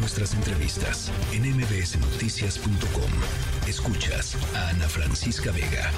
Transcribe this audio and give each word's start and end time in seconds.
nuestras 0.00 0.32
entrevistas 0.34 1.12
en 1.32 1.42
mbsnoticias.com. 1.42 3.10
Escuchas 3.68 4.34
a 4.56 4.70
Ana 4.70 4.88
Francisca 4.88 5.52
Vega. 5.52 5.90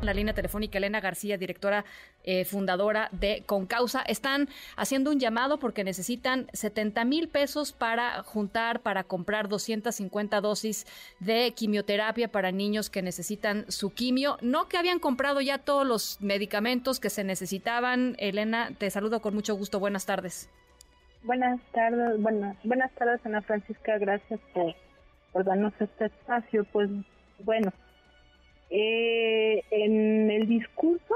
La 0.00 0.14
línea 0.14 0.34
telefónica 0.34 0.78
Elena 0.78 1.00
García, 1.00 1.38
directora 1.38 1.84
eh, 2.24 2.44
fundadora 2.44 3.08
de 3.12 3.42
Concausa, 3.46 4.02
están 4.02 4.48
haciendo 4.76 5.10
un 5.10 5.18
llamado 5.18 5.58
porque 5.58 5.82
necesitan 5.84 6.48
70 6.52 7.04
mil 7.04 7.28
pesos 7.28 7.72
para 7.72 8.22
juntar, 8.22 8.80
para 8.80 9.04
comprar 9.04 9.48
250 9.48 10.40
dosis 10.40 10.86
de 11.18 11.52
quimioterapia 11.54 12.28
para 12.28 12.52
niños 12.52 12.90
que 12.90 13.02
necesitan 13.02 13.64
su 13.68 13.90
quimio. 13.90 14.38
No 14.40 14.68
que 14.68 14.76
habían 14.76 15.00
comprado 15.00 15.40
ya 15.40 15.58
todos 15.58 15.86
los 15.86 16.20
medicamentos 16.20 17.00
que 17.00 17.10
se 17.10 17.24
necesitaban. 17.24 18.14
Elena, 18.18 18.70
te 18.78 18.88
saludo 18.90 19.20
con 19.20 19.34
mucho 19.34 19.54
gusto. 19.56 19.80
Buenas 19.80 20.06
tardes. 20.06 20.48
Buenas 21.24 21.60
tardes, 21.70 22.20
buenas, 22.20 22.56
buenas 22.64 22.90
tardes 22.96 23.24
Ana 23.24 23.42
Francisca, 23.42 23.96
gracias 23.96 24.40
por, 24.52 25.44
darnos 25.44 25.72
este 25.78 26.06
espacio. 26.06 26.64
Pues 26.72 26.90
bueno, 27.44 27.72
eh, 28.70 29.62
en 29.70 30.32
el 30.32 30.48
discurso, 30.48 31.14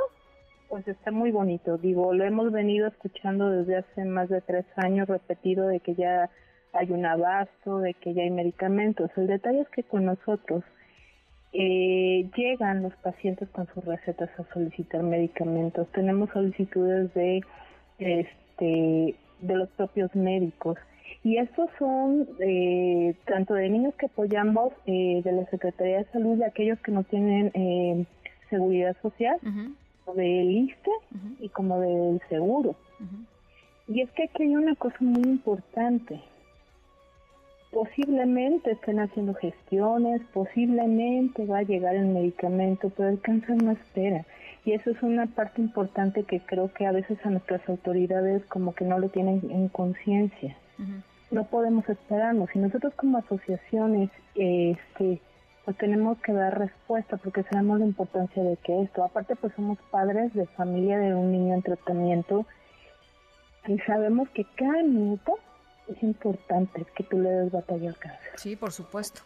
pues 0.68 0.86
está 0.86 1.10
muy 1.10 1.32
bonito. 1.32 1.76
Digo, 1.76 2.14
lo 2.14 2.24
hemos 2.24 2.52
venido 2.52 2.86
escuchando 2.86 3.50
desde 3.50 3.78
hace 3.78 4.04
más 4.04 4.28
de 4.28 4.40
tres 4.42 4.64
años, 4.76 5.08
repetido 5.08 5.66
de 5.66 5.80
que 5.80 5.96
ya 5.96 6.30
hay 6.72 6.92
un 6.92 7.04
abasto, 7.04 7.80
de 7.80 7.94
que 7.94 8.14
ya 8.14 8.22
hay 8.22 8.30
medicamentos. 8.30 9.10
El 9.16 9.26
detalle 9.26 9.62
es 9.62 9.68
que 9.70 9.82
con 9.82 10.04
nosotros 10.04 10.62
eh, 11.52 12.30
llegan 12.36 12.84
los 12.84 12.94
pacientes 12.98 13.48
con 13.48 13.66
sus 13.74 13.84
recetas 13.84 14.30
a 14.38 14.44
solicitar 14.54 15.02
medicamentos. 15.02 15.90
Tenemos 15.90 16.30
solicitudes 16.30 17.12
de 17.14 17.40
este 17.98 19.16
de 19.40 19.56
los 19.56 19.68
propios 19.70 20.14
médicos 20.14 20.78
y 21.26 21.38
estos 21.38 21.68
son 21.76 22.28
eh, 22.38 23.14
tanto 23.26 23.54
de 23.54 23.68
niños 23.68 23.94
que 23.96 24.06
apoyamos 24.06 24.72
eh, 24.86 25.22
de 25.24 25.32
la 25.32 25.44
Secretaría 25.46 25.98
de 25.98 26.04
Salud, 26.12 26.38
de 26.38 26.46
aquellos 26.46 26.78
que 26.78 26.92
no 26.92 27.02
tienen 27.02 27.50
eh, 27.54 28.06
seguridad 28.48 28.96
social, 29.02 29.36
o 30.04 30.14
del 30.14 30.50
ISTE 30.50 30.90
y 31.40 31.48
como 31.48 31.80
del 31.80 32.20
seguro. 32.28 32.76
Y 33.88 34.02
es 34.02 34.10
que 34.12 34.24
aquí 34.24 34.44
hay 34.44 34.54
una 34.54 34.76
cosa 34.76 34.98
muy 35.00 35.22
importante. 35.22 36.20
Posiblemente 37.76 38.70
estén 38.70 39.00
haciendo 39.00 39.34
gestiones, 39.34 40.22
posiblemente 40.32 41.44
va 41.44 41.58
a 41.58 41.62
llegar 41.62 41.94
el 41.94 42.06
medicamento, 42.06 42.90
pero 42.96 43.10
el 43.10 43.20
cáncer 43.20 43.62
no 43.62 43.72
espera. 43.72 44.24
Y 44.64 44.72
eso 44.72 44.90
es 44.90 45.02
una 45.02 45.26
parte 45.26 45.60
importante 45.60 46.22
que 46.22 46.40
creo 46.40 46.72
que 46.72 46.86
a 46.86 46.92
veces 46.92 47.18
a 47.24 47.30
nuestras 47.30 47.68
autoridades 47.68 48.44
como 48.46 48.74
que 48.74 48.86
no 48.86 48.98
lo 48.98 49.10
tienen 49.10 49.42
en 49.50 49.68
conciencia 49.68 50.56
no 51.30 51.44
podemos 51.44 51.88
esperarnos. 51.88 52.48
Y 52.54 52.58
nosotros 52.58 52.94
como 52.94 53.18
asociaciones, 53.18 54.10
este, 54.34 55.20
pues 55.64 55.76
tenemos 55.78 56.18
que 56.18 56.32
dar 56.32 56.58
respuesta 56.58 57.16
porque 57.16 57.42
sabemos 57.44 57.80
la 57.80 57.86
importancia 57.86 58.42
de 58.42 58.56
que 58.56 58.82
esto, 58.82 59.04
aparte 59.04 59.36
pues 59.36 59.52
somos 59.54 59.78
padres 59.90 60.32
de 60.34 60.46
familia 60.46 60.98
de 60.98 61.14
un 61.14 61.32
niño 61.32 61.54
en 61.54 61.62
tratamiento 61.62 62.46
y 63.66 63.78
sabemos 63.80 64.28
que 64.30 64.44
cada 64.56 64.82
minuto 64.82 65.38
es 65.88 66.02
importante 66.02 66.84
que 66.94 67.04
tú 67.04 67.18
le 67.18 67.30
des 67.30 67.52
batalla 67.52 67.90
al 67.90 67.98
cáncer. 67.98 68.32
Sí, 68.36 68.56
por 68.56 68.72
supuesto. 68.72 69.22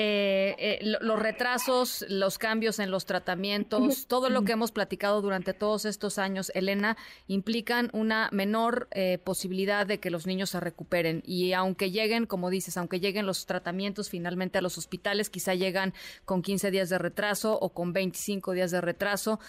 Eh, 0.00 0.54
eh, 0.58 0.78
los 1.00 1.18
retrasos, 1.18 2.04
los 2.08 2.38
cambios 2.38 2.78
en 2.78 2.92
los 2.92 3.04
tratamientos, 3.04 4.06
todo 4.06 4.30
lo 4.30 4.44
que 4.44 4.52
hemos 4.52 4.70
platicado 4.70 5.20
durante 5.20 5.54
todos 5.54 5.84
estos 5.86 6.18
años, 6.18 6.52
Elena, 6.54 6.96
implican 7.26 7.90
una 7.92 8.28
menor 8.30 8.86
eh, 8.92 9.18
posibilidad 9.18 9.88
de 9.88 9.98
que 9.98 10.10
los 10.10 10.24
niños 10.24 10.50
se 10.50 10.60
recuperen. 10.60 11.20
Y 11.26 11.52
aunque 11.52 11.90
lleguen, 11.90 12.26
como 12.26 12.48
dices, 12.48 12.76
aunque 12.76 13.00
lleguen 13.00 13.26
los 13.26 13.44
tratamientos 13.44 14.08
finalmente 14.08 14.58
a 14.58 14.60
los 14.60 14.78
hospitales, 14.78 15.30
quizá 15.30 15.54
llegan 15.54 15.92
con 16.24 16.42
15 16.42 16.70
días 16.70 16.90
de 16.90 16.98
retraso 16.98 17.58
o 17.60 17.70
con 17.70 17.92
25 17.92 18.52
días 18.52 18.70
de 18.70 18.80
retraso, 18.80 19.40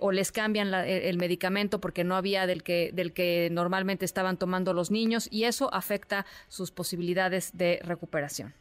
o 0.00 0.12
les 0.12 0.32
cambian 0.32 0.72
el 0.72 1.18
medicamento 1.18 1.78
porque 1.78 2.04
no 2.04 2.16
había 2.16 2.46
del 2.46 2.62
que, 2.62 2.90
del 2.94 3.12
que 3.12 3.50
normalmente 3.52 4.06
estaban 4.06 4.38
tomando 4.38 4.72
los 4.72 4.90
niños, 4.90 5.28
y 5.30 5.44
eso 5.44 5.68
afecta 5.74 6.24
sus 6.48 6.70
posibilidades 6.70 7.50
de 7.52 7.80
recuperación. 7.84 8.54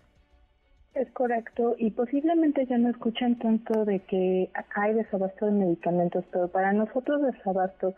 Es 0.96 1.10
correcto, 1.12 1.76
y 1.78 1.92
posiblemente 1.92 2.66
ya 2.66 2.78
no 2.78 2.90
escuchan 2.90 3.38
tanto 3.38 3.86
de 3.86 4.00
que 4.00 4.50
hay 4.76 4.94
desabasto 4.96 5.46
de 5.46 5.52
medicamentos, 5.52 6.26
pero 6.32 6.48
para 6.48 6.74
nosotros 6.74 7.22
desabasto 7.22 7.94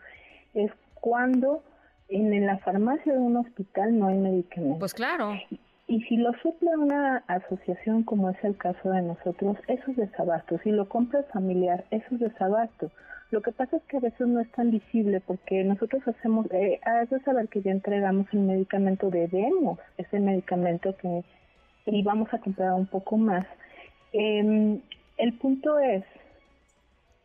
es 0.54 0.70
cuando 0.94 1.62
en, 2.08 2.46
la 2.46 2.58
farmacia 2.58 3.12
de 3.12 3.18
un 3.18 3.36
hospital 3.36 3.98
no 3.98 4.08
hay 4.08 4.18
medicamentos. 4.18 4.78
Pues 4.78 4.94
claro. 4.94 5.32
Y, 5.88 6.00
si 6.02 6.16
lo 6.16 6.32
suple 6.42 6.70
una 6.76 7.18
asociación 7.26 8.02
como 8.02 8.30
es 8.30 8.44
el 8.44 8.56
caso 8.56 8.90
de 8.90 9.02
nosotros, 9.02 9.56
eso 9.68 9.90
es 9.90 9.96
desabasto. 9.96 10.58
Si 10.62 10.70
lo 10.70 10.88
compra 10.88 11.20
el 11.20 11.26
familiar, 11.26 11.84
eso 11.90 12.06
es 12.12 12.20
desabasto. 12.20 12.90
Lo 13.30 13.42
que 13.42 13.52
pasa 13.52 13.76
es 13.76 13.82
que 13.84 13.96
a 13.96 14.00
veces 14.00 14.26
no 14.26 14.40
es 14.40 14.50
tan 14.52 14.70
visible 14.70 15.20
porque 15.20 15.64
nosotros 15.64 16.06
hacemos, 16.06 16.46
eh, 16.52 16.80
has 16.84 17.10
de 17.10 17.20
saber 17.20 17.48
que 17.48 17.62
ya 17.62 17.72
entregamos 17.72 18.26
el 18.32 18.40
medicamento, 18.40 19.10
debemos 19.10 19.78
ese 19.98 20.20
medicamento 20.20 20.94
que 20.96 21.24
y 21.86 22.02
vamos 22.02 22.32
a 22.32 22.38
comprar 22.38 22.74
un 22.74 22.86
poco 22.86 23.16
más. 23.16 23.46
Em, 24.12 24.80
el 25.16 25.32
punto 25.34 25.78
es 25.78 26.04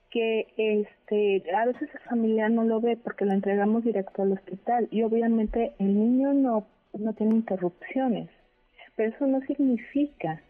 que 0.09 0.47
este 0.57 1.43
a 1.53 1.65
veces 1.65 1.89
el 1.93 1.99
familiar 2.01 2.49
no 2.49 2.63
lo 2.63 2.79
ve 2.79 2.97
porque 2.97 3.25
lo 3.25 3.33
entregamos 3.33 3.83
directo 3.83 4.21
al 4.21 4.31
hospital 4.31 4.87
y 4.89 5.03
obviamente 5.03 5.73
el 5.79 5.93
niño 5.93 6.33
no 6.33 6.65
no 6.93 7.13
tiene 7.13 7.35
interrupciones 7.35 8.29
pero 8.97 9.11
eso 9.11 9.27
no 9.27 9.39
significa 9.41 10.41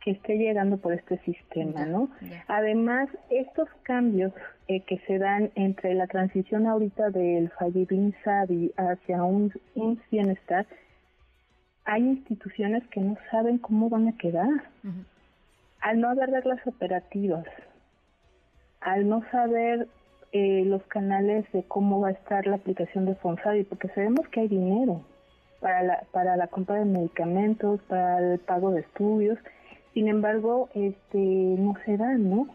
que 0.00 0.12
esté 0.12 0.38
llegando 0.38 0.78
por 0.78 0.94
este 0.94 1.18
sistema, 1.18 1.84
¿no? 1.84 2.08
Además, 2.46 3.08
estos 3.28 3.68
cambios 3.82 4.32
eh, 4.68 4.80
que 4.82 4.98
se 5.00 5.18
dan 5.18 5.50
entre 5.56 5.94
la 5.94 6.06
transición 6.06 6.66
ahorita 6.66 7.10
del 7.10 7.50
Fallibin 7.50 8.14
Sadi 8.22 8.72
hacia 8.76 9.24
un, 9.24 9.52
un 9.74 10.00
bienestar 10.10 10.66
hay 11.88 12.02
instituciones 12.02 12.86
que 12.88 13.00
no 13.00 13.16
saben 13.30 13.56
cómo 13.56 13.88
van 13.88 14.08
a 14.08 14.16
quedar. 14.18 14.50
Al 15.80 16.00
no 16.00 16.10
haber 16.10 16.28
reglas 16.28 16.60
operativas, 16.66 17.46
al 18.82 19.08
no 19.08 19.22
saber 19.30 19.88
eh, 20.32 20.64
los 20.66 20.82
canales 20.84 21.50
de 21.52 21.62
cómo 21.62 22.00
va 22.00 22.08
a 22.08 22.12
estar 22.12 22.46
la 22.46 22.56
aplicación 22.56 23.06
de 23.06 23.14
Fonsavi, 23.14 23.64
porque 23.64 23.88
sabemos 23.88 24.28
que 24.28 24.40
hay 24.40 24.48
dinero 24.48 25.00
para 25.60 25.82
la, 25.82 26.02
para 26.12 26.36
la 26.36 26.48
compra 26.48 26.76
de 26.76 26.84
medicamentos, 26.84 27.80
para 27.88 28.34
el 28.34 28.38
pago 28.38 28.70
de 28.70 28.80
estudios, 28.80 29.38
sin 29.94 30.08
embargo, 30.08 30.68
este 30.74 31.18
no 31.18 31.74
se 31.86 31.96
da, 31.96 32.18
¿no? 32.18 32.48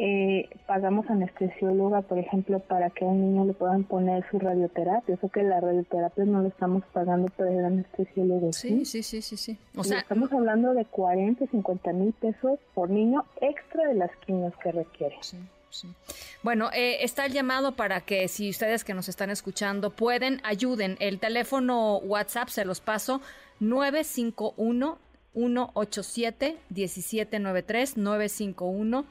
Eh, 0.00 0.48
pagamos 0.68 1.10
anestesióloga, 1.10 2.02
por 2.02 2.18
ejemplo, 2.18 2.60
para 2.60 2.88
que 2.90 3.04
a 3.04 3.08
un 3.08 3.20
niño 3.20 3.44
le 3.44 3.52
puedan 3.52 3.82
poner 3.82 4.24
su 4.30 4.38
radioterapia. 4.38 5.16
Eso 5.16 5.28
que 5.28 5.42
la 5.42 5.60
radioterapia 5.60 6.24
no 6.24 6.40
lo 6.40 6.48
estamos 6.48 6.84
pagando 6.92 7.26
por 7.36 7.48
el 7.48 7.64
anestesiólogo. 7.64 8.52
Sí, 8.52 8.84
sí, 8.84 9.02
sí, 9.02 9.20
sí. 9.22 9.36
sí. 9.36 9.58
O 9.76 9.82
sea, 9.82 9.98
estamos 9.98 10.32
hablando 10.32 10.72
de 10.72 10.84
40, 10.84 11.46
50 11.48 11.92
mil 11.94 12.12
pesos 12.12 12.60
por 12.74 12.90
niño 12.90 13.24
extra 13.40 13.88
de 13.88 13.94
las 13.94 14.10
quimios 14.24 14.54
que 14.62 14.70
requiere. 14.70 15.16
Sí. 15.20 15.36
Sí. 15.70 15.88
Bueno, 16.42 16.70
eh, 16.72 17.04
está 17.04 17.26
el 17.26 17.32
llamado 17.32 17.76
para 17.76 18.00
que 18.00 18.26
si 18.28 18.48
ustedes 18.48 18.84
que 18.84 18.94
nos 18.94 19.08
están 19.08 19.28
escuchando 19.28 19.90
pueden, 19.90 20.40
ayuden. 20.42 20.96
El 20.98 21.18
teléfono 21.18 21.98
WhatsApp 21.98 22.48
se 22.48 22.64
los 22.64 22.80
paso 22.80 23.20
951 23.60 24.98
187 25.34 26.56
1793 26.70 27.96
951 27.98 29.04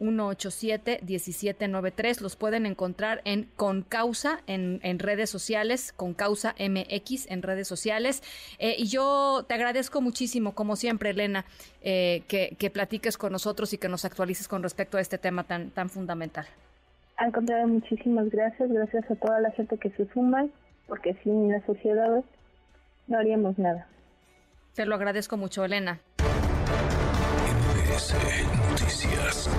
187-1793. 0.00 2.20
Los 2.20 2.34
pueden 2.36 2.66
encontrar 2.66 3.22
en 3.24 3.48
Concausa 3.56 4.42
en, 4.46 4.78
en 4.82 4.98
redes 4.98 5.30
sociales, 5.30 5.92
Concausa 5.92 6.54
MX 6.58 7.30
en 7.30 7.42
redes 7.42 7.68
sociales. 7.68 8.22
Eh, 8.58 8.74
y 8.78 8.88
yo 8.88 9.44
te 9.46 9.54
agradezco 9.54 10.00
muchísimo, 10.00 10.54
como 10.54 10.74
siempre, 10.76 11.10
Elena, 11.10 11.44
eh, 11.82 12.22
que, 12.28 12.56
que, 12.58 12.70
platiques 12.70 13.18
con 13.18 13.32
nosotros 13.32 13.72
y 13.72 13.78
que 13.78 13.88
nos 13.88 14.04
actualices 14.04 14.46
con 14.48 14.62
respecto 14.62 14.98
a 14.98 15.00
este 15.00 15.18
tema 15.18 15.44
tan, 15.44 15.70
tan 15.70 15.90
fundamental. 15.90 16.46
Al 17.16 17.32
contrario, 17.32 17.68
muchísimas 17.68 18.30
gracias. 18.30 18.70
Gracias 18.70 19.10
a 19.10 19.16
toda 19.16 19.40
la 19.40 19.50
gente 19.50 19.76
que 19.76 19.90
se 19.90 20.06
suma, 20.12 20.46
porque 20.86 21.14
sin 21.22 21.52
la 21.52 21.60
sociedad 21.66 22.24
no 23.06 23.18
haríamos 23.18 23.58
nada. 23.58 23.86
Te 24.74 24.86
lo 24.86 24.94
agradezco 24.94 25.36
mucho, 25.36 25.64
Elena. 25.64 25.98
Noticias. 28.08 29.50